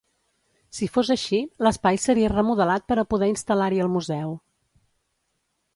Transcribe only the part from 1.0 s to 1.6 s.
així,